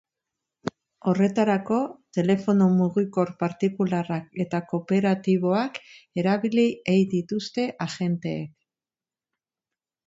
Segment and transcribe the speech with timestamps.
[1.09, 1.77] Horretarako,
[2.19, 5.79] telefono mugikor partikularrak eta korporatiboak
[6.23, 8.53] erabili ei zituzten agenteek.